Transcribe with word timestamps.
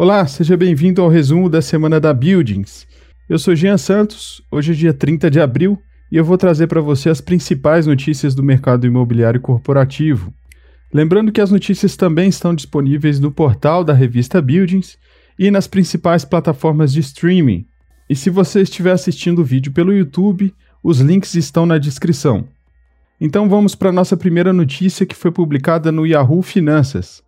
Olá, 0.00 0.24
seja 0.28 0.56
bem-vindo 0.56 1.02
ao 1.02 1.08
resumo 1.08 1.50
da 1.50 1.60
semana 1.60 1.98
da 1.98 2.14
Buildings. 2.14 2.86
Eu 3.28 3.36
sou 3.36 3.56
Jean 3.56 3.76
Santos, 3.76 4.40
hoje 4.48 4.70
é 4.70 4.74
dia 4.76 4.94
30 4.94 5.28
de 5.28 5.40
abril 5.40 5.76
e 6.08 6.16
eu 6.16 6.24
vou 6.24 6.38
trazer 6.38 6.68
para 6.68 6.80
você 6.80 7.10
as 7.10 7.20
principais 7.20 7.84
notícias 7.84 8.32
do 8.32 8.40
mercado 8.40 8.86
imobiliário 8.86 9.40
corporativo. 9.40 10.32
Lembrando 10.94 11.32
que 11.32 11.40
as 11.40 11.50
notícias 11.50 11.96
também 11.96 12.28
estão 12.28 12.54
disponíveis 12.54 13.18
no 13.18 13.32
portal 13.32 13.82
da 13.82 13.92
revista 13.92 14.40
Buildings 14.40 14.96
e 15.36 15.50
nas 15.50 15.66
principais 15.66 16.24
plataformas 16.24 16.92
de 16.92 17.00
streaming. 17.00 17.66
E 18.08 18.14
se 18.14 18.30
você 18.30 18.62
estiver 18.62 18.92
assistindo 18.92 19.40
o 19.40 19.44
vídeo 19.44 19.72
pelo 19.72 19.92
YouTube, 19.92 20.54
os 20.80 21.00
links 21.00 21.34
estão 21.34 21.66
na 21.66 21.76
descrição. 21.76 22.46
Então 23.20 23.48
vamos 23.48 23.74
para 23.74 23.88
a 23.88 23.92
nossa 23.92 24.16
primeira 24.16 24.52
notícia 24.52 25.04
que 25.04 25.16
foi 25.16 25.32
publicada 25.32 25.90
no 25.90 26.06
Yahoo 26.06 26.40
Finanças. 26.40 27.20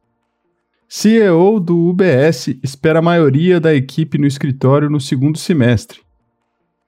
CEO 0.93 1.61
do 1.61 1.89
UBS 1.89 2.49
espera 2.65 2.99
a 2.99 3.03
maioria 3.03 3.61
da 3.61 3.73
equipe 3.73 4.19
no 4.19 4.27
escritório 4.27 4.91
no 4.91 4.99
segundo 5.01 5.39
semestre. 5.39 6.01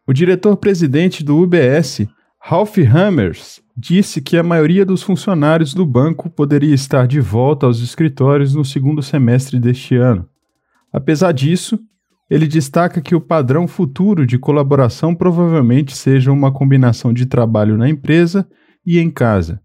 O 0.05 0.12
diretor-presidente 0.12 1.23
do 1.23 1.41
UBS, 1.41 2.09
Ralph 2.41 2.78
Hammers, 2.78 3.62
disse 3.77 4.20
que 4.20 4.37
a 4.37 4.42
maioria 4.42 4.84
dos 4.84 5.05
funcionários 5.05 5.73
do 5.73 5.87
banco 5.87 6.28
poderia 6.28 6.75
estar 6.75 7.06
de 7.06 7.20
volta 7.20 7.65
aos 7.65 7.78
escritórios 7.78 8.56
no 8.56 8.65
segundo 8.65 9.01
semestre 9.05 9.61
deste 9.61 9.95
ano. 9.95 10.28
Apesar 10.92 11.30
disso, 11.30 11.78
ele 12.28 12.48
destaca 12.48 13.00
que 13.00 13.14
o 13.14 13.20
padrão 13.20 13.69
futuro 13.69 14.27
de 14.27 14.37
colaboração 14.37 15.14
provavelmente 15.14 15.97
seja 15.97 16.33
uma 16.33 16.50
combinação 16.50 17.12
de 17.12 17.25
trabalho 17.25 17.78
na 17.78 17.89
empresa 17.89 18.48
e 18.84 18.98
em 18.98 19.09
casa. 19.09 19.62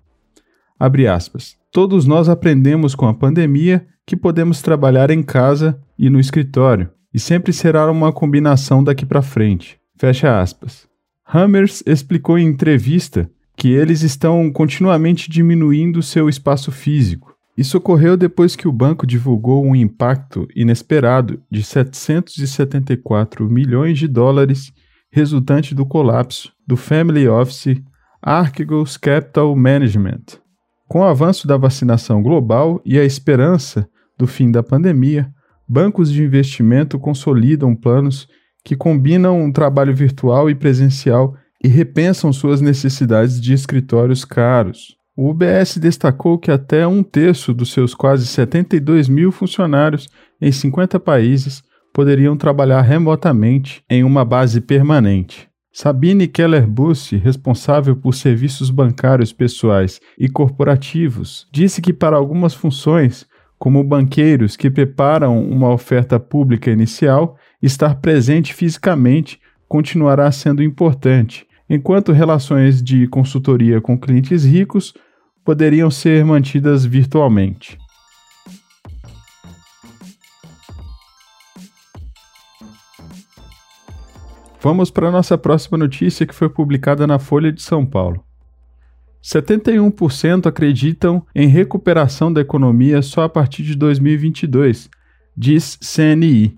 Abre 0.79 1.07
aspas. 1.07 1.55
Todos 1.71 2.05
nós 2.05 2.29
aprendemos 2.29 2.93
com 2.93 3.07
a 3.07 3.15
pandemia 3.15 3.83
que 4.07 4.15
podemos 4.15 4.61
trabalhar 4.61 5.11
em 5.11 5.21
casa 5.21 5.77
e 5.99 6.09
no 6.09 6.17
escritório, 6.17 6.89
e 7.13 7.19
sempre 7.19 7.51
será 7.51 7.91
uma 7.91 8.13
combinação 8.13 8.81
daqui 8.81 9.05
para 9.05 9.21
frente. 9.21 9.77
Fecha 9.97 10.39
aspas. 10.39 10.87
Hammers 11.25 11.83
explicou 11.85 12.39
em 12.39 12.47
entrevista 12.47 13.29
que 13.57 13.67
eles 13.67 14.03
estão 14.03 14.49
continuamente 14.49 15.29
diminuindo 15.29 16.01
seu 16.01 16.29
espaço 16.29 16.71
físico. 16.71 17.35
Isso 17.57 17.77
ocorreu 17.77 18.15
depois 18.15 18.55
que 18.55 18.67
o 18.67 18.71
banco 18.71 19.05
divulgou 19.05 19.65
um 19.65 19.75
impacto 19.75 20.47
inesperado 20.55 21.41
de 21.51 21.61
774 21.61 23.49
milhões 23.49 23.99
de 23.99 24.07
dólares 24.07 24.71
resultante 25.11 25.75
do 25.75 25.85
colapso 25.85 26.53
do 26.65 26.77
Family 26.77 27.27
Office 27.27 27.81
Archegos 28.21 28.95
Capital 28.95 29.53
Management. 29.53 30.39
Com 30.87 30.99
o 30.99 31.03
avanço 31.03 31.45
da 31.47 31.57
vacinação 31.57 32.21
global 32.21 32.79
e 32.85 32.97
a 32.97 33.03
esperança 33.03 33.89
do 34.17 34.25
fim 34.27 34.51
da 34.51 34.63
pandemia, 34.63 35.31
bancos 35.67 36.11
de 36.11 36.23
investimento 36.23 36.97
consolidam 36.97 37.75
planos 37.75 38.27
que 38.63 38.75
combinam 38.75 39.41
um 39.41 39.51
trabalho 39.51 39.95
virtual 39.95 40.49
e 40.49 40.55
presencial 40.55 41.35
e 41.63 41.67
repensam 41.67 42.31
suas 42.31 42.61
necessidades 42.61 43.39
de 43.39 43.53
escritórios 43.53 44.23
caros. 44.25 44.95
O 45.15 45.29
UBS 45.29 45.77
destacou 45.77 46.37
que 46.37 46.51
até 46.51 46.85
um 46.85 47.01
terço 47.01 47.53
dos 47.53 47.71
seus 47.71 47.95
quase 47.95 48.27
72 48.27 49.09
mil 49.09 49.31
funcionários 49.31 50.07
em 50.39 50.51
50 50.51 50.99
países 50.99 51.63
poderiam 51.93 52.37
trabalhar 52.37 52.81
remotamente 52.81 53.83
em 53.89 54.03
uma 54.03 54.23
base 54.23 54.61
permanente. 54.61 55.49
Sabine 55.73 56.27
Keller 56.27 56.67
Busse, 56.67 57.17
responsável 57.17 57.95
por 57.95 58.13
serviços 58.13 58.69
bancários 58.69 59.33
pessoais 59.33 59.99
e 60.17 60.27
corporativos, 60.27 61.47
disse 61.51 61.81
que 61.81 61.93
para 61.93 62.15
algumas 62.15 62.53
funções 62.53 63.25
como 63.57 63.83
banqueiros 63.83 64.55
que 64.55 64.69
preparam 64.69 65.41
uma 65.41 65.69
oferta 65.71 66.19
pública 66.19 66.69
inicial, 66.69 67.37
estar 67.61 67.95
presente 67.95 68.53
fisicamente 68.53 69.39
continuará 69.67 70.31
sendo 70.31 70.63
importante, 70.63 71.45
enquanto 71.69 72.11
relações 72.11 72.81
de 72.81 73.07
consultoria 73.07 73.81
com 73.81 73.99
clientes 73.99 74.45
ricos 74.45 74.93
poderiam 75.43 75.89
ser 75.89 76.23
mantidas 76.23 76.85
virtualmente. 76.85 77.77
Vamos 84.59 84.91
para 84.91 85.07
a 85.07 85.11
nossa 85.11 85.37
próxima 85.37 85.77
notícia 85.77 86.25
que 86.25 86.35
foi 86.35 86.49
publicada 86.49 87.07
na 87.07 87.19
Folha 87.19 87.51
de 87.51 87.61
São 87.61 87.85
Paulo. 87.85 88.26
71% 89.27 90.45
acreditam 90.45 91.21
em 91.35 91.49
recuperação 91.49 92.31
da 92.31 92.39
economia 92.39 93.01
só 93.01 93.23
a 93.23 93.29
partir 93.29 93.61
de 93.61 93.75
2022, 93.75 94.89
diz 95.35 95.77
CNI. 95.81 96.57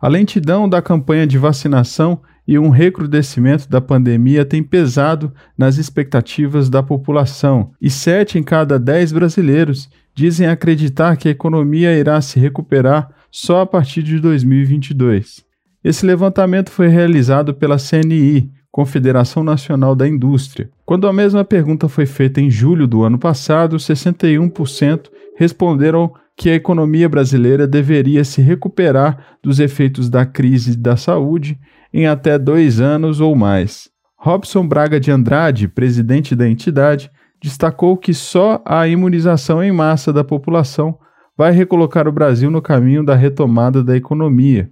A 0.00 0.06
lentidão 0.06 0.68
da 0.68 0.80
campanha 0.80 1.26
de 1.26 1.36
vacinação 1.38 2.20
e 2.46 2.56
um 2.56 2.68
recrudescimento 2.68 3.68
da 3.68 3.80
pandemia 3.80 4.44
tem 4.44 4.62
pesado 4.62 5.32
nas 5.58 5.76
expectativas 5.76 6.70
da 6.70 6.84
população, 6.84 7.72
e 7.80 7.90
7 7.90 8.38
em 8.38 8.44
cada 8.44 8.78
10 8.78 9.10
brasileiros 9.10 9.90
dizem 10.14 10.46
acreditar 10.46 11.16
que 11.16 11.26
a 11.26 11.32
economia 11.32 11.98
irá 11.98 12.20
se 12.20 12.38
recuperar 12.38 13.10
só 13.28 13.62
a 13.62 13.66
partir 13.66 14.04
de 14.04 14.20
2022. 14.20 15.44
Esse 15.82 16.06
levantamento 16.06 16.70
foi 16.70 16.86
realizado 16.86 17.52
pela 17.52 17.76
CNI, 17.76 18.52
Confederação 18.74 19.44
Nacional 19.44 19.94
da 19.94 20.08
Indústria. 20.08 20.68
Quando 20.84 21.06
a 21.06 21.12
mesma 21.12 21.44
pergunta 21.44 21.88
foi 21.88 22.06
feita 22.06 22.40
em 22.40 22.50
julho 22.50 22.88
do 22.88 23.04
ano 23.04 23.16
passado, 23.16 23.76
61% 23.76 25.10
responderam 25.36 26.12
que 26.36 26.50
a 26.50 26.56
economia 26.56 27.08
brasileira 27.08 27.68
deveria 27.68 28.24
se 28.24 28.42
recuperar 28.42 29.36
dos 29.40 29.60
efeitos 29.60 30.10
da 30.10 30.26
crise 30.26 30.76
da 30.76 30.96
saúde 30.96 31.56
em 31.92 32.08
até 32.08 32.36
dois 32.36 32.80
anos 32.80 33.20
ou 33.20 33.36
mais. 33.36 33.88
Robson 34.18 34.66
Braga 34.66 34.98
de 34.98 35.08
Andrade, 35.08 35.68
presidente 35.68 36.34
da 36.34 36.48
entidade, 36.48 37.12
destacou 37.40 37.96
que 37.96 38.12
só 38.12 38.60
a 38.66 38.88
imunização 38.88 39.62
em 39.62 39.70
massa 39.70 40.12
da 40.12 40.24
população 40.24 40.98
vai 41.38 41.52
recolocar 41.52 42.08
o 42.08 42.12
Brasil 42.12 42.50
no 42.50 42.60
caminho 42.60 43.04
da 43.04 43.14
retomada 43.14 43.84
da 43.84 43.96
economia. 43.96 44.68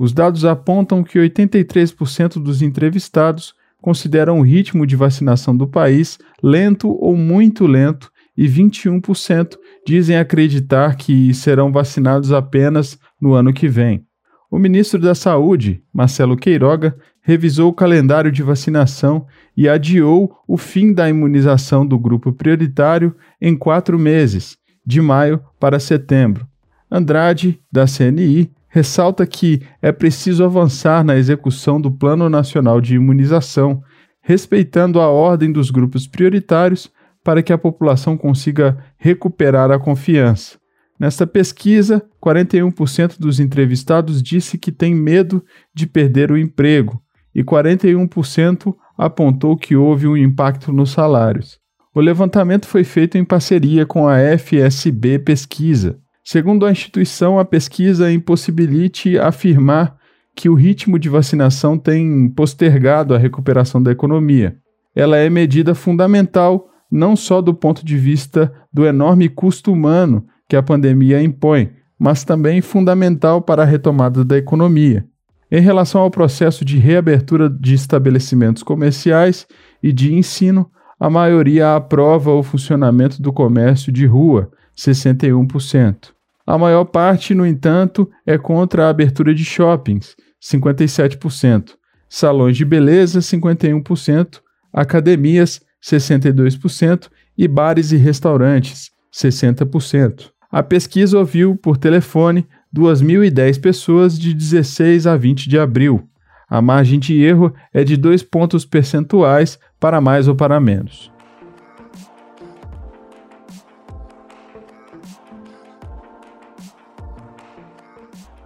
Os 0.00 0.14
dados 0.14 0.46
apontam 0.46 1.04
que 1.04 1.18
83% 1.18 2.42
dos 2.42 2.62
entrevistados 2.62 3.52
consideram 3.82 4.38
o 4.38 4.42
ritmo 4.42 4.86
de 4.86 4.96
vacinação 4.96 5.54
do 5.54 5.68
país 5.68 6.18
lento 6.42 6.88
ou 6.88 7.14
muito 7.14 7.66
lento 7.66 8.10
e 8.34 8.48
21% 8.48 9.58
dizem 9.86 10.16
acreditar 10.16 10.96
que 10.96 11.34
serão 11.34 11.70
vacinados 11.70 12.32
apenas 12.32 12.98
no 13.20 13.34
ano 13.34 13.52
que 13.52 13.68
vem. 13.68 14.02
O 14.50 14.58
ministro 14.58 14.98
da 14.98 15.14
Saúde, 15.14 15.82
Marcelo 15.92 16.34
Queiroga, 16.34 16.96
revisou 17.20 17.68
o 17.68 17.74
calendário 17.74 18.32
de 18.32 18.42
vacinação 18.42 19.26
e 19.54 19.68
adiou 19.68 20.34
o 20.48 20.56
fim 20.56 20.94
da 20.94 21.10
imunização 21.10 21.86
do 21.86 21.98
grupo 21.98 22.32
prioritário 22.32 23.14
em 23.38 23.54
quatro 23.54 23.98
meses, 23.98 24.56
de 24.84 25.02
maio 25.02 25.42
para 25.60 25.78
setembro. 25.78 26.46
Andrade, 26.90 27.60
da 27.70 27.84
CNI, 27.84 28.50
ressalta 28.70 29.26
que 29.26 29.60
é 29.82 29.90
preciso 29.90 30.44
avançar 30.44 31.04
na 31.04 31.16
execução 31.16 31.80
do 31.80 31.90
Plano 31.90 32.30
Nacional 32.30 32.80
de 32.80 32.94
Imunização, 32.94 33.82
respeitando 34.22 35.00
a 35.00 35.08
ordem 35.08 35.52
dos 35.52 35.70
grupos 35.70 36.06
prioritários 36.06 36.90
para 37.22 37.42
que 37.42 37.52
a 37.52 37.58
população 37.58 38.16
consiga 38.16 38.78
recuperar 38.96 39.70
a 39.70 39.78
confiança. 39.78 40.58
Nesta 40.98 41.26
pesquisa, 41.26 42.02
41% 42.22 43.18
dos 43.18 43.40
entrevistados 43.40 44.22
disse 44.22 44.56
que 44.56 44.70
tem 44.70 44.94
medo 44.94 45.44
de 45.74 45.86
perder 45.86 46.30
o 46.30 46.38
emprego 46.38 47.02
e 47.34 47.42
41% 47.42 48.74
apontou 48.96 49.56
que 49.56 49.74
houve 49.74 50.06
um 50.06 50.16
impacto 50.16 50.72
nos 50.72 50.90
salários. 50.90 51.58
O 51.92 52.00
levantamento 52.00 52.66
foi 52.66 52.84
feito 52.84 53.18
em 53.18 53.24
parceria 53.24 53.84
com 53.84 54.06
a 54.06 54.18
FSB 54.38 55.18
Pesquisa. 55.18 55.98
Segundo 56.32 56.64
a 56.64 56.70
instituição, 56.70 57.40
a 57.40 57.44
pesquisa 57.44 58.12
impossibilite 58.12 59.18
afirmar 59.18 59.96
que 60.36 60.48
o 60.48 60.54
ritmo 60.54 60.96
de 60.96 61.08
vacinação 61.08 61.76
tem 61.76 62.28
postergado 62.28 63.12
a 63.12 63.18
recuperação 63.18 63.82
da 63.82 63.90
economia. 63.90 64.56
Ela 64.94 65.16
é 65.16 65.28
medida 65.28 65.74
fundamental 65.74 66.68
não 66.88 67.16
só 67.16 67.42
do 67.42 67.52
ponto 67.52 67.84
de 67.84 67.96
vista 67.96 68.52
do 68.72 68.86
enorme 68.86 69.28
custo 69.28 69.72
humano 69.72 70.24
que 70.48 70.54
a 70.54 70.62
pandemia 70.62 71.20
impõe, 71.20 71.72
mas 71.98 72.22
também 72.22 72.60
fundamental 72.60 73.42
para 73.42 73.62
a 73.62 73.66
retomada 73.66 74.24
da 74.24 74.38
economia. 74.38 75.04
Em 75.50 75.60
relação 75.60 76.00
ao 76.00 76.12
processo 76.12 76.64
de 76.64 76.78
reabertura 76.78 77.50
de 77.50 77.74
estabelecimentos 77.74 78.62
comerciais 78.62 79.48
e 79.82 79.92
de 79.92 80.14
ensino, 80.14 80.70
a 80.96 81.10
maioria 81.10 81.74
aprova 81.74 82.30
o 82.30 82.40
funcionamento 82.44 83.20
do 83.20 83.32
comércio 83.32 83.90
de 83.90 84.06
rua, 84.06 84.48
61%. 84.78 86.19
A 86.50 86.58
maior 86.58 86.84
parte, 86.84 87.32
no 87.32 87.46
entanto, 87.46 88.10
é 88.26 88.36
contra 88.36 88.84
a 88.84 88.88
abertura 88.88 89.32
de 89.32 89.44
shoppings, 89.44 90.16
57%, 90.42 91.76
salões 92.08 92.56
de 92.56 92.64
beleza, 92.64 93.20
51%, 93.20 94.40
academias, 94.72 95.60
62% 95.80 97.08
e 97.38 97.46
bares 97.46 97.92
e 97.92 97.96
restaurantes, 97.96 98.90
60%. 99.14 100.32
A 100.50 100.60
pesquisa 100.60 101.20
ouviu 101.20 101.54
por 101.54 101.76
telefone 101.76 102.44
2.010 102.76 103.60
pessoas 103.60 104.18
de 104.18 104.34
16 104.34 105.06
a 105.06 105.16
20 105.16 105.48
de 105.48 105.56
abril. 105.56 106.02
A 106.48 106.60
margem 106.60 106.98
de 106.98 107.22
erro 107.22 107.54
é 107.72 107.84
de 107.84 107.96
2 107.96 108.24
pontos 108.24 108.64
percentuais 108.64 109.56
para 109.78 110.00
mais 110.00 110.26
ou 110.26 110.34
para 110.34 110.58
menos. 110.58 111.12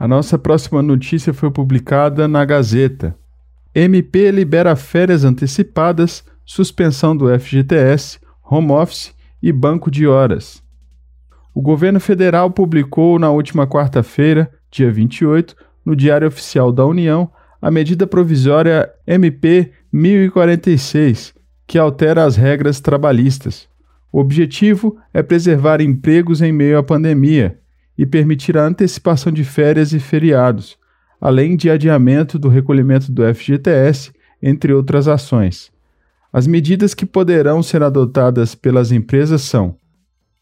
A 0.04 0.06
nossa 0.06 0.38
próxima 0.38 0.82
notícia 0.82 1.32
foi 1.32 1.50
publicada 1.50 2.28
na 2.28 2.44
Gazeta. 2.44 3.16
MP 3.74 4.30
libera 4.30 4.76
férias 4.76 5.24
antecipadas, 5.24 6.22
suspensão 6.44 7.16
do 7.16 7.26
FGTS, 7.40 8.18
home 8.44 8.70
office 8.72 9.14
e 9.42 9.50
banco 9.50 9.90
de 9.90 10.06
horas. 10.06 10.62
O 11.54 11.62
governo 11.62 11.98
federal 12.00 12.50
publicou 12.50 13.18
na 13.18 13.30
última 13.30 13.66
quarta-feira, 13.66 14.52
dia 14.70 14.92
28, 14.92 15.56
no 15.82 15.96
Diário 15.96 16.28
Oficial 16.28 16.70
da 16.70 16.84
União, 16.84 17.32
a 17.58 17.70
medida 17.70 18.06
provisória 18.06 18.92
MP 19.06 19.72
1046, 19.90 21.32
que 21.66 21.78
altera 21.78 22.24
as 22.24 22.36
regras 22.36 22.78
trabalhistas. 22.78 23.66
O 24.12 24.20
objetivo 24.20 24.98
é 25.14 25.22
preservar 25.22 25.80
empregos 25.80 26.42
em 26.42 26.52
meio 26.52 26.76
à 26.76 26.82
pandemia 26.82 27.58
e 27.96 28.04
permitir 28.04 28.56
a 28.56 28.64
antecipação 28.64 29.32
de 29.32 29.44
férias 29.44 29.92
e 29.92 30.00
feriados, 30.00 30.76
além 31.20 31.56
de 31.56 31.70
adiamento 31.70 32.38
do 32.38 32.48
recolhimento 32.48 33.10
do 33.10 33.22
FGTS, 33.34 34.12
entre 34.42 34.72
outras 34.72 35.08
ações. 35.08 35.72
As 36.32 36.46
medidas 36.46 36.94
que 36.94 37.06
poderão 37.06 37.62
ser 37.62 37.82
adotadas 37.82 38.54
pelas 38.54 38.90
empresas 38.90 39.42
são 39.42 39.76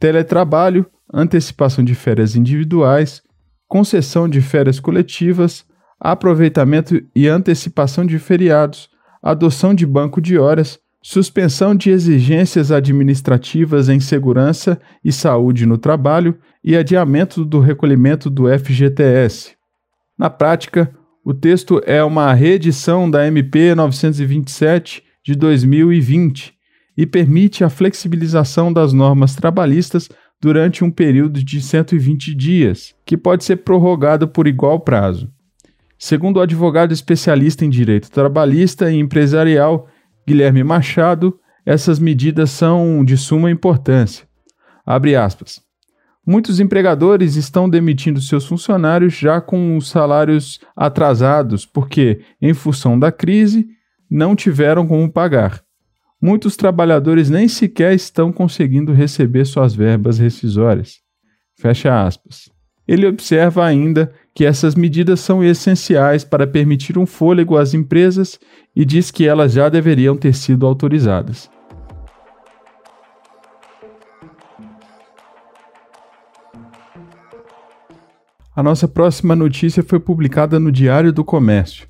teletrabalho, 0.01 0.87
antecipação 1.13 1.85
de 1.85 1.95
férias 1.95 2.35
individuais, 2.35 3.23
concessão 3.69 4.29
de 4.29 4.41
férias 4.41 4.81
coletivas, 4.81 5.65
aproveitamento 6.01 7.01
e 7.15 7.29
antecipação 7.29 8.05
de 8.05 8.19
feriados, 8.19 8.91
adoção 9.23 9.73
de 9.73 9.87
banco 9.87 10.21
de 10.21 10.37
horas, 10.37 10.81
suspensão 11.03 11.75
de 11.75 11.91
exigências 11.91 12.71
administrativas 12.71 13.89
em 13.89 13.99
segurança 13.99 14.81
e 15.05 15.11
saúde 15.11 15.67
no 15.67 15.77
trabalho 15.77 16.39
e 16.63 16.77
adiamento 16.77 17.45
do 17.45 17.59
recolhimento 17.59 18.31
do 18.31 18.45
FGTS. 18.47 19.55
Na 20.17 20.31
prática, 20.31 20.95
o 21.25 21.35
texto 21.35 21.81
é 21.85 22.03
uma 22.05 22.33
reedição 22.33 23.11
da 23.11 23.27
MP 23.27 23.75
927 23.75 25.03
de 25.25 25.35
2020 25.35 26.55
e 26.97 27.07
permite 27.07 27.65
a 27.65 27.71
flexibilização 27.71 28.73
das 28.73 28.93
normas 28.93 29.35
trabalhistas 29.35 30.09
durante 30.41 30.85
um 30.85 30.91
período 30.91 31.43
de 31.43 31.61
120 31.61 32.35
dias, 32.35 32.95
que 33.07 33.17
pode 33.17 33.45
ser 33.45 33.57
prorrogado 33.57 34.29
por 34.29 34.47
igual 34.47 34.81
prazo. 34.81 35.31
Segundo 35.97 36.39
o 36.39 36.41
advogado 36.41 36.93
especialista 36.93 37.65
em 37.65 37.71
direito 37.71 38.11
trabalhista 38.11 38.91
e 38.91 38.99
empresarial 38.99 39.89
Guilherme 40.27 40.63
Machado, 40.63 41.39
essas 41.65 41.99
medidas 41.99 42.51
são 42.51 43.05
de 43.05 43.17
suma 43.17 43.51
importância. 43.51 44.27
Abre 44.85 45.15
aspas. 45.17 45.61
Muitos 46.25 46.61
empregadores 46.61 47.35
estão 47.35 47.69
demitindo 47.69 48.21
seus 48.21 48.47
funcionários 48.47 49.15
já 49.15 49.41
com 49.41 49.77
os 49.77 49.89
salários 49.89 50.61
atrasados, 50.77 51.67
porque, 51.67 52.21
em 52.41 52.55
função 52.55 52.97
da 52.97 53.11
crise, 53.11 53.67
não 54.09 54.37
tiveram 54.37 54.87
como 54.87 55.11
pagar. 55.11 55.63
Muitos 56.21 56.57
trabalhadores 56.57 57.29
nem 57.29 57.49
sequer 57.49 57.95
estão 57.95 58.33
conseguindo 58.33 58.93
receber 58.93 59.45
suas 59.45 59.75
verbas 59.75 60.19
rescisórias. 60.19 61.01
Fecha 61.59 62.07
aspas. 62.07 62.49
Ele 62.87 63.07
observa 63.07 63.65
ainda 63.65 64.13
que 64.35 64.45
essas 64.45 64.75
medidas 64.75 65.21
são 65.21 65.45
essenciais 65.45 66.25
para 66.25 66.47
permitir 66.47 66.99
um 66.99 67.07
fôlego 67.07 67.57
às 67.57 67.75
empresas 67.75 68.39
e 68.75 68.85
diz 68.85 69.11
que 69.11 69.27
elas 69.27 69.53
já 69.53 69.69
deveriam 69.69 70.17
ter 70.17 70.35
sido 70.35 70.67
autorizadas. 70.67 71.51
A 78.55 78.63
nossa 78.63 78.87
próxima 78.87 79.35
notícia 79.35 79.83
foi 79.83 79.99
publicada 79.99 80.61
no 80.61 80.71
Diário 80.71 81.13
do 81.13 81.25
Comércio. 81.25 81.89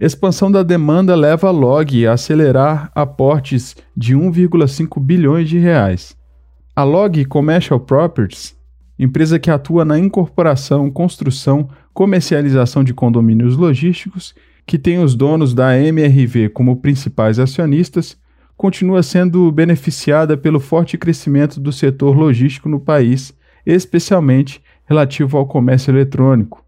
Expansão 0.00 0.50
da 0.50 0.62
demanda 0.62 1.14
leva 1.14 1.48
a 1.48 1.50
Log 1.50 2.06
a 2.06 2.14
acelerar 2.14 2.90
aportes 2.94 3.76
de 3.96 4.16
1,5 4.16 4.98
bilhões 4.98 5.48
de 5.48 5.58
reais. 5.58 6.16
A 6.74 6.82
Log 6.82 7.24
Commercial 7.26 7.78
Properties 7.78 8.56
empresa 9.02 9.38
que 9.38 9.50
atua 9.50 9.84
na 9.84 9.98
incorporação, 9.98 10.90
construção, 10.90 11.68
comercialização 11.92 12.84
de 12.84 12.94
condomínios 12.94 13.56
logísticos, 13.56 14.32
que 14.64 14.78
tem 14.78 15.02
os 15.02 15.16
donos 15.16 15.52
da 15.52 15.76
MRV 15.76 16.50
como 16.50 16.76
principais 16.76 17.38
acionistas, 17.40 18.16
continua 18.56 19.02
sendo 19.02 19.50
beneficiada 19.50 20.36
pelo 20.36 20.60
forte 20.60 20.96
crescimento 20.96 21.58
do 21.58 21.72
setor 21.72 22.16
logístico 22.16 22.68
no 22.68 22.78
país, 22.78 23.34
especialmente 23.66 24.62
relativo 24.84 25.36
ao 25.36 25.46
comércio 25.46 25.90
eletrônico. 25.90 26.64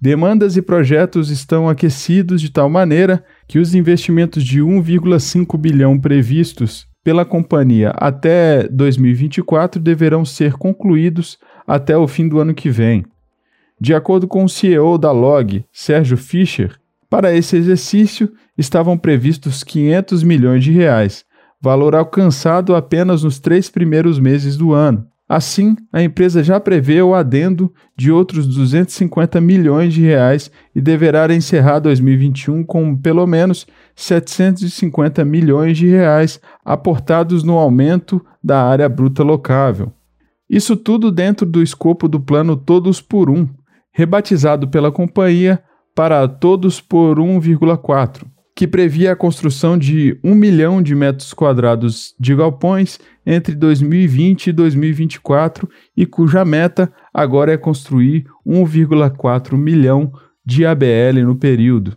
Demandas 0.00 0.56
e 0.56 0.62
projetos 0.62 1.28
estão 1.28 1.68
aquecidos 1.68 2.40
de 2.40 2.50
tal 2.50 2.70
maneira 2.70 3.22
que 3.46 3.58
os 3.58 3.74
investimentos 3.74 4.42
de 4.42 4.60
1,5 4.60 5.58
bilhão 5.58 5.98
previstos 5.98 6.87
pela 7.02 7.24
companhia 7.24 7.90
até 7.96 8.68
2024 8.68 9.80
deverão 9.80 10.24
ser 10.24 10.54
concluídos 10.54 11.38
até 11.66 11.96
o 11.96 12.06
fim 12.06 12.28
do 12.28 12.38
ano 12.38 12.54
que 12.54 12.70
vem. 12.70 13.04
De 13.80 13.94
acordo 13.94 14.26
com 14.26 14.44
o 14.44 14.48
CEO 14.48 14.98
da 14.98 15.12
Log, 15.12 15.64
Sérgio 15.72 16.16
Fischer, 16.16 16.76
para 17.08 17.32
esse 17.32 17.56
exercício 17.56 18.30
estavam 18.56 18.98
previstos 18.98 19.62
500 19.64 20.22
milhões 20.22 20.64
de 20.64 20.72
reais, 20.72 21.24
valor 21.60 21.94
alcançado 21.94 22.74
apenas 22.74 23.22
nos 23.22 23.38
três 23.38 23.70
primeiros 23.70 24.18
meses 24.18 24.56
do 24.56 24.72
ano. 24.72 25.06
Assim, 25.28 25.76
a 25.92 26.02
empresa 26.02 26.42
já 26.42 26.58
prevê 26.58 27.02
o 27.02 27.14
adendo 27.14 27.70
de 27.94 28.10
outros 28.10 28.46
250 28.46 29.38
milhões 29.42 29.92
de 29.92 30.00
reais 30.00 30.50
e 30.74 30.80
deverá 30.80 31.32
encerrar 31.34 31.80
2021 31.80 32.64
com 32.64 32.96
pelo 32.96 33.26
menos 33.26 33.66
750 33.94 35.22
milhões 35.26 35.76
de 35.76 35.86
reais 35.86 36.40
aportados 36.64 37.44
no 37.44 37.58
aumento 37.58 38.24
da 38.42 38.62
área 38.64 38.88
bruta 38.88 39.22
locável. 39.22 39.92
Isso 40.48 40.74
tudo 40.74 41.12
dentro 41.12 41.44
do 41.44 41.62
escopo 41.62 42.08
do 42.08 42.18
plano 42.18 42.56
Todos 42.56 43.02
por 43.02 43.28
Um, 43.28 43.46
rebatizado 43.92 44.68
pela 44.68 44.90
companhia 44.90 45.62
para 45.94 46.26
Todos 46.26 46.80
por 46.80 47.18
1,4 47.18 48.37
que 48.58 48.66
previa 48.66 49.12
a 49.12 49.16
construção 49.16 49.78
de 49.78 50.18
1 50.24 50.34
milhão 50.34 50.82
de 50.82 50.92
metros 50.92 51.32
quadrados 51.32 52.12
de 52.18 52.34
galpões 52.34 52.98
entre 53.24 53.54
2020 53.54 54.48
e 54.48 54.52
2024 54.52 55.68
e 55.96 56.04
cuja 56.04 56.44
meta 56.44 56.92
agora 57.14 57.52
é 57.52 57.56
construir 57.56 58.24
1,4 58.44 59.56
milhão 59.56 60.12
de 60.44 60.66
ABL 60.66 61.22
no 61.24 61.36
período. 61.36 61.96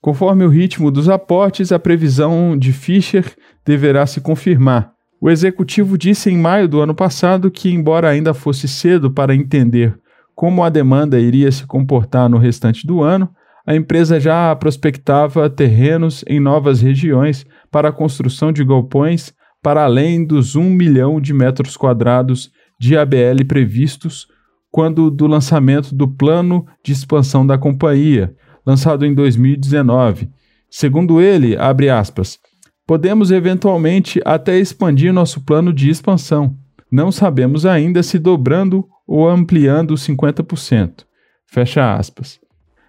Conforme 0.00 0.44
o 0.44 0.48
ritmo 0.48 0.92
dos 0.92 1.08
aportes, 1.08 1.72
a 1.72 1.78
previsão 1.80 2.56
de 2.56 2.72
Fischer 2.72 3.24
deverá 3.64 4.06
se 4.06 4.20
confirmar. 4.20 4.92
O 5.20 5.28
executivo 5.28 5.98
disse 5.98 6.30
em 6.30 6.38
maio 6.38 6.68
do 6.68 6.80
ano 6.80 6.94
passado 6.94 7.50
que, 7.50 7.68
embora 7.68 8.08
ainda 8.08 8.32
fosse 8.32 8.68
cedo 8.68 9.10
para 9.10 9.34
entender 9.34 9.98
como 10.36 10.62
a 10.62 10.68
demanda 10.68 11.18
iria 11.18 11.50
se 11.50 11.66
comportar 11.66 12.28
no 12.28 12.38
restante 12.38 12.86
do 12.86 13.02
ano, 13.02 13.28
a 13.66 13.74
empresa 13.74 14.20
já 14.20 14.54
prospectava 14.54 15.50
terrenos 15.50 16.24
em 16.28 16.38
novas 16.38 16.80
regiões 16.80 17.44
para 17.70 17.88
a 17.88 17.92
construção 17.92 18.52
de 18.52 18.64
galpões 18.64 19.34
para 19.60 19.82
além 19.82 20.24
dos 20.24 20.54
1 20.54 20.62
milhão 20.62 21.20
de 21.20 21.34
metros 21.34 21.76
quadrados 21.76 22.52
de 22.78 22.96
ABL 22.96 23.44
previstos 23.48 24.28
quando 24.70 25.10
do 25.10 25.26
lançamento 25.26 25.94
do 25.94 26.06
plano 26.06 26.64
de 26.84 26.92
expansão 26.92 27.44
da 27.44 27.58
companhia, 27.58 28.32
lançado 28.64 29.04
em 29.04 29.12
2019. 29.12 30.30
Segundo 30.70 31.20
ele, 31.20 31.56
aspas, 31.90 32.38
podemos 32.86 33.32
eventualmente 33.32 34.20
até 34.24 34.58
expandir 34.58 35.12
nosso 35.12 35.44
plano 35.44 35.72
de 35.72 35.90
expansão. 35.90 36.56
Não 36.92 37.10
sabemos 37.10 37.66
ainda 37.66 38.02
se 38.02 38.18
dobrando 38.18 38.86
ou 39.06 39.28
ampliando 39.28 39.94
50%. 39.94 41.04
Fecha 41.50 41.96
aspas. 41.96 42.38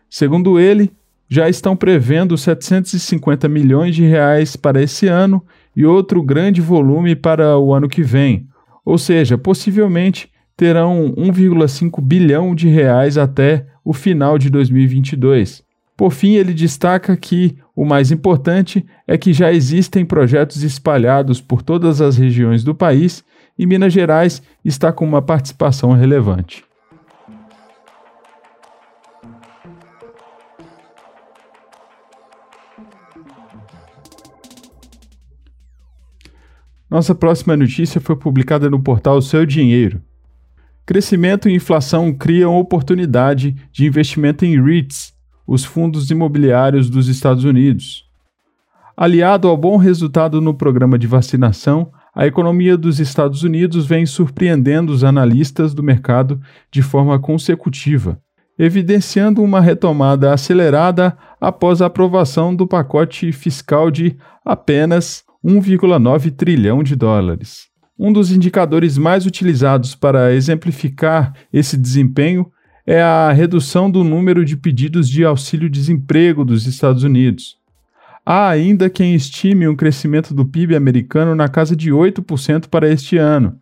Segundo 0.09 0.59
ele, 0.59 0.91
já 1.29 1.49
estão 1.49 1.75
prevendo 1.75 2.37
750 2.37 3.49
milhões 3.49 3.95
de 3.95 4.05
reais 4.05 4.55
para 4.55 4.81
esse 4.81 5.07
ano 5.07 5.43
e 5.75 5.85
outro 5.85 6.23
grande 6.23 6.61
volume 6.61 7.15
para 7.15 7.57
o 7.57 7.73
ano 7.73 7.89
que 7.89 8.01
vem. 8.01 8.47
Ou 8.85 8.97
seja, 8.97 9.37
possivelmente 9.37 10.31
terão 10.55 11.13
1,5 11.17 12.01
bilhão 12.01 12.55
de 12.55 12.67
reais 12.67 13.17
até 13.17 13.67
o 13.83 13.93
final 13.93 14.37
de 14.37 14.49
2022. 14.49 15.63
Por 15.95 16.11
fim, 16.11 16.35
ele 16.35 16.53
destaca 16.53 17.17
que 17.17 17.57
o 17.75 17.83
mais 17.83 18.11
importante 18.11 18.85
é 19.07 19.17
que 19.17 19.33
já 19.33 19.51
existem 19.51 20.05
projetos 20.05 20.63
espalhados 20.63 21.41
por 21.41 21.61
todas 21.61 22.01
as 22.01 22.17
regiões 22.17 22.63
do 22.63 22.73
país 22.73 23.23
e 23.57 23.65
Minas 23.65 23.91
Gerais 23.91 24.41
está 24.63 24.91
com 24.91 25.05
uma 25.05 25.21
participação 25.21 25.91
relevante. 25.91 26.63
Nossa 36.89 37.13
próxima 37.13 37.57
notícia 37.57 37.99
foi 37.99 38.15
publicada 38.15 38.69
no 38.69 38.81
portal 38.81 39.21
Seu 39.21 39.45
Dinheiro. 39.45 40.01
Crescimento 40.85 41.49
e 41.49 41.53
inflação 41.53 42.13
criam 42.13 42.57
oportunidade 42.57 43.53
de 43.73 43.85
investimento 43.85 44.45
em 44.45 44.61
REITs, 44.61 45.13
os 45.45 45.65
fundos 45.65 46.09
imobiliários 46.09 46.89
dos 46.89 47.09
Estados 47.09 47.43
Unidos. 47.43 48.05
Aliado 48.95 49.49
ao 49.49 49.57
bom 49.57 49.75
resultado 49.75 50.39
no 50.39 50.53
programa 50.53 50.97
de 50.97 51.07
vacinação, 51.07 51.91
a 52.15 52.25
economia 52.25 52.77
dos 52.77 53.01
Estados 53.01 53.43
Unidos 53.43 53.85
vem 53.85 54.05
surpreendendo 54.05 54.93
os 54.93 55.03
analistas 55.03 55.73
do 55.73 55.83
mercado 55.83 56.41
de 56.71 56.81
forma 56.81 57.19
consecutiva, 57.19 58.17
evidenciando 58.57 59.43
uma 59.43 59.59
retomada 59.59 60.33
acelerada 60.33 61.17
após 61.39 61.81
a 61.81 61.87
aprovação 61.87 62.55
do 62.55 62.65
pacote 62.65 63.33
fiscal 63.33 63.91
de 63.91 64.17
apenas 64.43 65.26
1,9 65.47 66.29
trilhão 66.31 66.83
de 66.83 66.93
dólares. 66.93 67.67
Um 67.97 68.11
dos 68.11 68.33
indicadores 68.33 68.97
mais 68.97 69.25
utilizados 69.25 69.95
para 69.95 70.33
exemplificar 70.33 71.33
esse 71.53 71.77
desempenho 71.77 72.51
é 72.85 73.01
a 73.01 73.31
redução 73.31 73.89
do 73.89 74.03
número 74.03 74.43
de 74.43 74.57
pedidos 74.57 75.09
de 75.09 75.23
auxílio-desemprego 75.23 76.43
dos 76.43 76.67
Estados 76.67 77.03
Unidos. 77.03 77.55
Há 78.25 78.49
ainda 78.49 78.89
quem 78.89 79.15
estime 79.15 79.69
um 79.69 79.75
crescimento 79.75 80.33
do 80.33 80.45
PIB 80.45 80.75
americano 80.75 81.33
na 81.33 81.47
casa 81.47 81.77
de 81.77 81.91
8% 81.91 82.67
para 82.67 82.91
este 82.91 83.17
ano, 83.17 83.57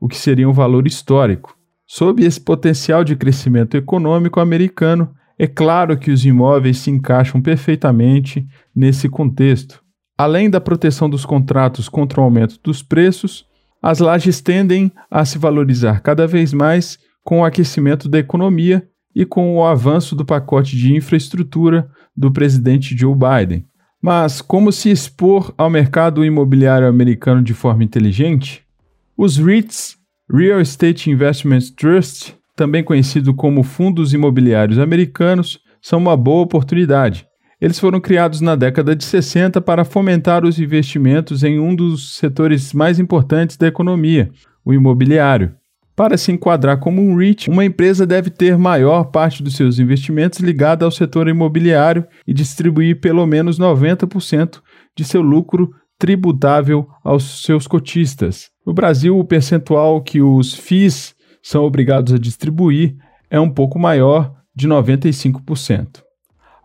o 0.00 0.08
que 0.08 0.16
seria 0.16 0.48
um 0.48 0.54
valor 0.54 0.86
histórico. 0.86 1.54
Sob 1.86 2.24
esse 2.24 2.40
potencial 2.40 3.04
de 3.04 3.14
crescimento 3.14 3.76
econômico 3.76 4.40
americano, 4.40 5.14
é 5.38 5.46
claro 5.46 5.98
que 5.98 6.10
os 6.10 6.24
imóveis 6.24 6.78
se 6.78 6.90
encaixam 6.90 7.42
perfeitamente 7.42 8.46
nesse 8.74 9.06
contexto. 9.06 9.84
Além 10.18 10.48
da 10.48 10.60
proteção 10.60 11.10
dos 11.10 11.26
contratos 11.26 11.88
contra 11.88 12.20
o 12.20 12.24
aumento 12.24 12.58
dos 12.62 12.82
preços, 12.82 13.44
as 13.82 13.98
lajes 13.98 14.40
tendem 14.40 14.90
a 15.10 15.24
se 15.24 15.38
valorizar 15.38 16.00
cada 16.00 16.26
vez 16.26 16.52
mais 16.52 16.98
com 17.22 17.40
o 17.40 17.44
aquecimento 17.44 18.08
da 18.08 18.18
economia 18.18 18.86
e 19.14 19.26
com 19.26 19.56
o 19.56 19.64
avanço 19.64 20.16
do 20.16 20.24
pacote 20.24 20.76
de 20.76 20.94
infraestrutura 20.94 21.88
do 22.16 22.32
presidente 22.32 22.96
Joe 22.96 23.14
Biden. 23.14 23.64
Mas 24.00 24.40
como 24.40 24.72
se 24.72 24.90
expor 24.90 25.52
ao 25.58 25.68
mercado 25.68 26.24
imobiliário 26.24 26.88
americano 26.88 27.42
de 27.42 27.52
forma 27.52 27.84
inteligente? 27.84 28.62
Os 29.16 29.36
REITs, 29.36 29.96
Real 30.30 30.60
Estate 30.60 31.10
Investment 31.10 31.72
Trust, 31.76 32.36
também 32.54 32.82
conhecido 32.82 33.34
como 33.34 33.62
fundos 33.62 34.14
imobiliários 34.14 34.78
americanos, 34.78 35.58
são 35.82 35.98
uma 35.98 36.16
boa 36.16 36.42
oportunidade. 36.42 37.26
Eles 37.58 37.78
foram 37.78 38.00
criados 38.00 38.42
na 38.42 38.54
década 38.54 38.94
de 38.94 39.02
60 39.02 39.62
para 39.62 39.84
fomentar 39.84 40.44
os 40.44 40.58
investimentos 40.58 41.42
em 41.42 41.58
um 41.58 41.74
dos 41.74 42.16
setores 42.16 42.74
mais 42.74 42.98
importantes 42.98 43.56
da 43.56 43.66
economia, 43.66 44.30
o 44.62 44.74
imobiliário. 44.74 45.54
Para 45.96 46.18
se 46.18 46.30
enquadrar 46.30 46.78
como 46.78 47.00
um 47.00 47.16
REIT, 47.16 47.48
uma 47.48 47.64
empresa 47.64 48.06
deve 48.06 48.28
ter 48.28 48.58
maior 48.58 49.04
parte 49.04 49.42
dos 49.42 49.56
seus 49.56 49.78
investimentos 49.78 50.40
ligada 50.40 50.84
ao 50.84 50.90
setor 50.90 51.26
imobiliário 51.28 52.06
e 52.26 52.34
distribuir 52.34 53.00
pelo 53.00 53.24
menos 53.24 53.58
90% 53.58 54.60
de 54.94 55.04
seu 55.04 55.22
lucro 55.22 55.70
tributável 55.98 56.86
aos 57.02 57.42
seus 57.42 57.66
cotistas. 57.66 58.50
No 58.66 58.74
Brasil, 58.74 59.18
o 59.18 59.24
percentual 59.24 60.02
que 60.02 60.20
os 60.20 60.52
FIIs 60.52 61.14
são 61.42 61.64
obrigados 61.64 62.12
a 62.12 62.18
distribuir 62.18 62.96
é 63.30 63.40
um 63.40 63.48
pouco 63.48 63.78
maior, 63.78 64.34
de 64.54 64.68
95%. 64.68 66.05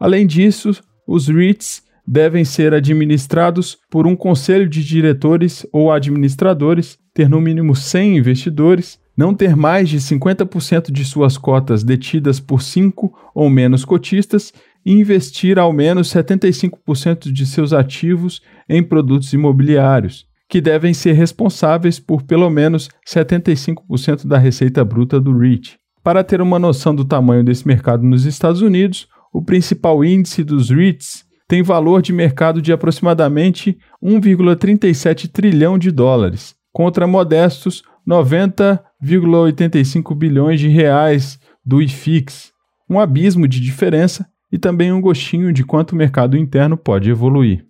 Além 0.02 0.26
disso, 0.26 0.72
os 1.08 1.28
REITs 1.28 1.84
devem 2.08 2.44
ser 2.44 2.74
administrados 2.74 3.78
por 3.88 4.08
um 4.08 4.16
conselho 4.16 4.68
de 4.68 4.84
diretores 4.84 5.64
ou 5.72 5.92
administradores, 5.92 6.98
ter 7.14 7.30
no 7.30 7.40
mínimo 7.40 7.76
100 7.76 8.18
investidores, 8.18 9.00
não 9.16 9.36
ter 9.36 9.56
mais 9.56 9.88
de 9.90 10.00
50% 10.00 10.92
de 10.92 11.06
suas 11.06 11.38
cotas 11.38 11.84
detidas 11.84 12.40
por 12.40 12.64
5 12.64 13.14
ou 13.36 13.48
menos 13.48 13.86
cotistas 13.86 14.52
e 14.84 14.92
investir 14.92 15.60
ao 15.60 15.72
menos 15.72 16.08
75% 16.12 17.32
de 17.32 17.46
seus 17.46 17.72
ativos 17.72 18.42
em 18.68 18.82
produtos 18.82 19.32
imobiliários, 19.34 20.26
que 20.50 20.60
devem 20.60 20.96
ser 20.96 21.12
responsáveis 21.12 22.00
por 22.00 22.24
pelo 22.24 22.50
menos 22.50 22.90
75% 23.08 24.26
da 24.26 24.40
receita 24.40 24.84
bruta 24.84 25.22
do 25.22 25.38
REIT. 25.38 25.78
Para 26.04 26.24
ter 26.24 26.42
uma 26.42 26.58
noção 26.58 26.96
do 26.96 27.06
tamanho 27.06 27.44
desse 27.44 27.68
mercado 27.68 28.02
nos 28.04 28.26
Estados 28.26 28.64
Unidos, 28.64 29.08
o 29.32 29.42
principal 29.42 30.04
índice 30.04 30.44
dos 30.44 30.70
REITs 30.70 31.24
tem 31.48 31.62
valor 31.62 32.02
de 32.02 32.14
mercado 32.14 32.62
de 32.62 32.72
aproximadamente 32.72 33.78
1,37 34.02 35.30
trilhão 35.30 35.78
de 35.78 35.92
dólares, 35.92 36.56
contra 36.72 37.06
modestos 37.06 37.84
90,85 38.08 40.16
bilhões 40.16 40.60
de 40.60 40.68
reais 40.68 41.40
do 41.66 41.82
IFIX. 41.82 42.52
Um 42.90 43.00
abismo 43.00 43.48
de 43.48 43.60
diferença 43.60 44.28
e 44.52 44.58
também 44.58 44.92
um 44.92 45.00
gostinho 45.00 45.54
de 45.54 45.64
quanto 45.64 45.94
o 45.94 45.96
mercado 45.96 46.36
interno 46.38 46.76
pode 46.76 47.10
evoluir. 47.10 47.66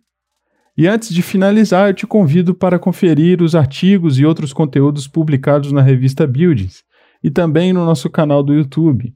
E 0.78 0.88
antes 0.88 1.14
de 1.14 1.22
finalizar, 1.22 1.90
eu 1.90 1.94
te 1.94 2.08
convido 2.08 2.56
para 2.56 2.80
conferir 2.80 3.42
os 3.42 3.56
artigos 3.56 4.18
e 4.18 4.26
outros 4.26 4.54
conteúdos 4.54 5.08
publicados 5.08 5.72
na 5.72 5.82
revista 5.82 6.26
Buildings 6.26 6.84
e 7.24 7.30
também 7.30 7.74
no 7.74 7.86
nosso 7.86 8.10
canal 8.10 8.42
do 8.42 8.54
YouTube. 8.54 9.14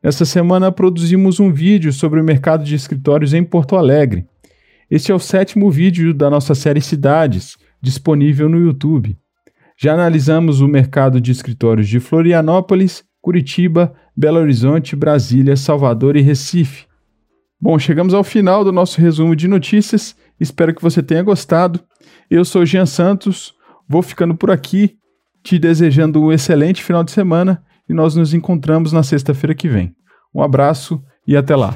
Essa 0.00 0.24
semana 0.24 0.70
produzimos 0.70 1.40
um 1.40 1.52
vídeo 1.52 1.92
sobre 1.92 2.20
o 2.20 2.24
mercado 2.24 2.62
de 2.62 2.72
escritórios 2.72 3.34
em 3.34 3.42
Porto 3.42 3.76
Alegre. 3.76 4.28
Este 4.88 5.10
é 5.10 5.14
o 5.14 5.18
sétimo 5.18 5.68
vídeo 5.72 6.14
da 6.14 6.30
nossa 6.30 6.54
série 6.54 6.80
Cidades, 6.80 7.56
disponível 7.82 8.48
no 8.48 8.60
YouTube. 8.60 9.18
Já 9.76 9.94
analisamos 9.94 10.60
o 10.60 10.68
mercado 10.68 11.20
de 11.20 11.32
escritórios 11.32 11.88
de 11.88 11.98
Florianópolis, 11.98 13.04
Curitiba, 13.20 13.92
Belo 14.16 14.38
Horizonte, 14.38 14.94
Brasília, 14.94 15.56
Salvador 15.56 16.16
e 16.16 16.20
Recife. 16.20 16.86
Bom, 17.60 17.76
chegamos 17.76 18.14
ao 18.14 18.22
final 18.22 18.62
do 18.62 18.70
nosso 18.70 19.00
resumo 19.00 19.34
de 19.34 19.48
notícias. 19.48 20.14
Espero 20.38 20.72
que 20.72 20.82
você 20.82 21.02
tenha 21.02 21.24
gostado. 21.24 21.80
Eu 22.30 22.44
sou 22.44 22.64
Jean 22.64 22.86
Santos, 22.86 23.52
vou 23.88 24.00
ficando 24.00 24.36
por 24.36 24.52
aqui, 24.52 24.96
te 25.42 25.58
desejando 25.58 26.22
um 26.22 26.32
excelente 26.32 26.84
final 26.84 27.02
de 27.02 27.10
semana 27.10 27.64
e 27.88 27.94
nós 27.94 28.14
nos 28.14 28.34
encontramos 28.34 28.92
na 28.92 29.02
sexta-feira 29.02 29.54
que 29.54 29.68
vem. 29.68 29.94
Um 30.34 30.42
abraço 30.42 31.02
e 31.26 31.36
até 31.36 31.56
lá. 31.56 31.74